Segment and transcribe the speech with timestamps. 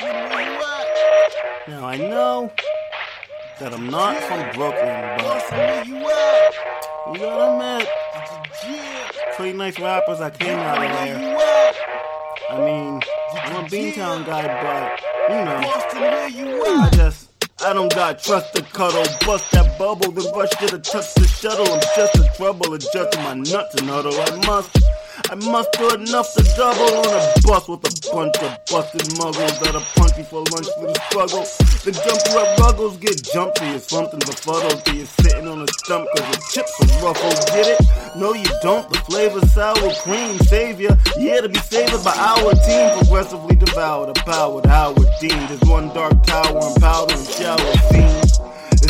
[0.00, 2.52] Now I know
[3.60, 7.88] that I'm not from Brooklyn, but you you gotta admit,
[9.36, 11.38] pretty nice rappers that came out of there.
[12.50, 13.00] I mean,
[13.34, 15.00] I'm a Beantown guy, but
[15.30, 15.60] you know,
[16.82, 17.30] I just
[17.64, 21.26] I don't got trust to cuddle, bust that bubble, then rush to the touch the
[21.26, 21.66] shuttle.
[21.72, 24.14] I'm just a trouble, adjusting my nuts and huddle.
[24.20, 24.93] I must.
[25.30, 29.58] I must do enough to double on a bus with a bunch of busted muggles
[29.60, 31.44] that are punchy for lunch for the struggle.
[31.84, 35.66] The jump up ruggles get jumped to you, something's befuddled to you sitting on a
[35.68, 37.46] stump cause the chips are ruffled.
[37.48, 38.16] Get it?
[38.16, 38.88] No, you don't.
[38.90, 40.96] The flavor sour cream savior.
[41.16, 45.46] Yeah, to be favored by our team, progressively devoured, a powered Howard Dean.
[45.48, 48.38] There's one dark tower and powder and shower scenes.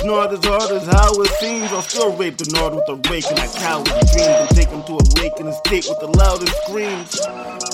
[0.00, 1.70] As hard as how it seems.
[1.72, 4.82] I'll still rape the Nord with a rake and that coward's dreams and take him
[4.88, 7.20] to a lake in a with the loudest screams.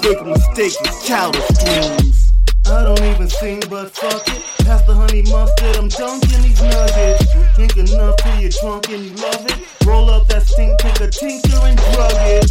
[0.02, 2.32] Fake mistakes with childish dreams.
[2.66, 4.42] I don't even sing, but fuck it.
[4.66, 7.30] Pass the honey mustard, I'm dunking these nuggets.
[7.54, 9.86] Drink enough till you're drunk and you love it.
[9.86, 12.50] Roll up that stink, take a tinker and drug it.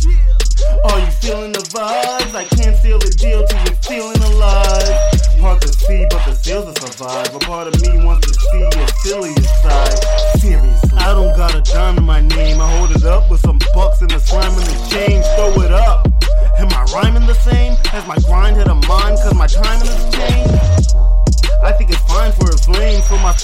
[0.88, 2.32] Are you feeling the vibes?
[2.32, 4.88] I can't seal the deal till you're feeling alive.
[5.44, 7.36] Hard to see, but the seals will survive.
[7.36, 7.85] A part of me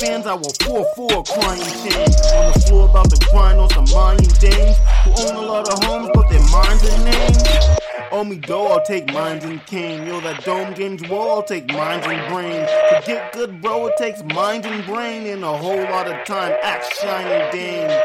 [0.02, 2.09] fans, I will 4-4 crying shame.
[2.35, 5.83] On the floor about to grind on some Mayan dames who own a lot of
[5.83, 7.77] homes, but their minds and names.
[8.11, 10.05] Owe me dough, I'll take minds and cane.
[10.05, 12.67] Yo, that dome game's war, I'll take minds and brain.
[12.89, 16.53] To get good, bro, it takes mind and brain and a whole lot of time.
[16.61, 18.02] Act shining dame.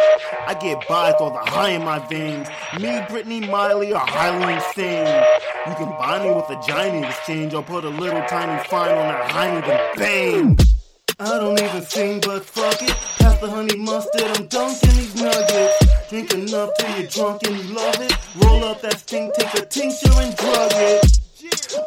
[0.47, 2.47] I get by with all the high in my veins.
[2.79, 5.25] Me, Brittany, Miley are highly insane.
[5.67, 7.55] You can buy me with a giant exchange.
[7.55, 10.76] I'll put a little tiny fine on that hiney, then bang.
[11.19, 12.95] I don't even sing, but fuck it.
[13.19, 16.11] Pass the honey mustard, I'm dunking these nuggets.
[16.11, 18.13] Drink enough till you're drunk and you love it.
[18.45, 21.19] Roll up that stink, take a tincture and drug it.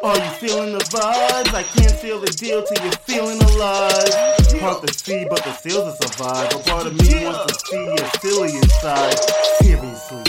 [0.02, 1.54] Are you feeling the vibes?
[1.54, 4.60] I can't seal the deal till you're feeling alive.
[4.60, 6.52] Hard to see, but the seals will survive.
[6.52, 9.16] A part of me wants to see your silliest inside.
[9.62, 10.24] Seriously,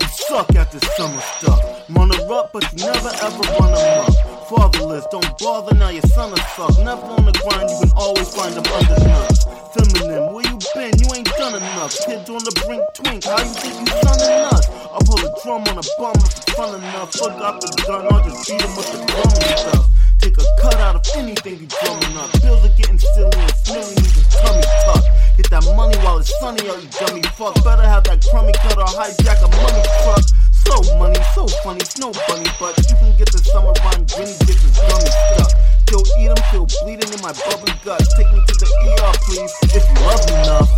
[0.00, 1.90] you suck at this summer stuff.
[1.90, 4.35] Runner up, but you never ever run them up.
[4.46, 6.70] Fatherless, don't bother now your son will suck.
[6.78, 9.42] Never on the grind, you can always find them under nuts.
[9.74, 10.94] Feminine, where you been?
[11.02, 11.90] You ain't done enough.
[12.06, 14.62] Kids on the brink, twink, how you think you son enough?
[14.94, 17.10] I'll pull a drum on a bum if it's fun enough.
[17.18, 19.84] Fuck out the gun, I'll just beat him with the drum and stuff.
[20.22, 22.30] Take a cut out of anything you drumming up.
[22.38, 25.02] Bills are getting silly and smelly, need a tummy tuck.
[25.42, 27.58] Get that money while it's sunny, oh you dummy fuck.
[27.66, 30.22] Better have that crummy cut or hijack a money truck.
[30.66, 34.62] So money, so funny, snow bunny, but you can get the summer run, Grinny gets
[34.66, 35.54] his gummy stuck.
[35.94, 38.02] Yo, eat 'em, feel bleeding in my bubbly gut.
[38.18, 40.70] Take me to the ER, please, if you love me enough.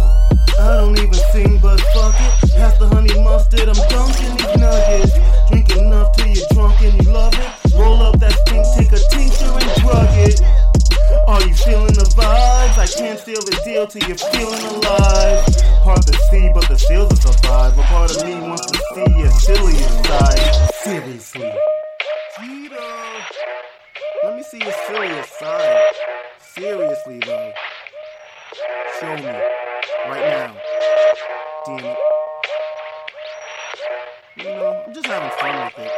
[0.61, 2.53] I don't even sing, but fuck it.
[2.53, 5.13] Pass the honey mustard, I'm dunking these nuggets.
[5.49, 7.49] Drink enough till you're drunk and you love it.
[7.73, 10.43] Roll up that stink, take a tincture and drug it.
[11.27, 12.77] Are you feeling the vibes?
[12.77, 15.58] I can't seal the deal till you're feeling alive.
[24.51, 25.85] See your silliest side.
[26.55, 27.53] Seriously, though.
[28.99, 29.25] Show me.
[29.25, 30.57] Right now.
[31.67, 31.97] Damn it.
[34.37, 35.93] You know, I'm just having fun with it.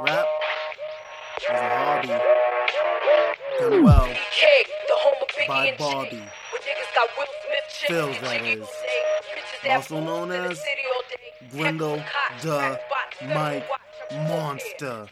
[0.00, 0.26] Rap
[1.38, 2.08] is a hobby.
[3.60, 4.46] Done well K,
[4.88, 5.76] the home of Biggie by.
[5.78, 6.16] Bobby.
[6.16, 8.60] Where niggas got Will Smith chicks Phils, and that is.
[8.62, 9.02] all day.
[9.36, 11.56] Bitches that Also known fools in the as city all day.
[11.56, 13.64] Grendel Hex, cock, the crack box, federal Mic
[14.28, 15.06] Monster.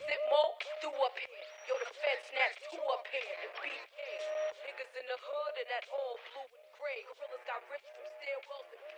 [2.99, 3.79] Two up here.
[4.67, 7.07] Niggas in the hood and that all blue and gray.
[7.07, 8.98] Gorillas got rich from stairwells and PA.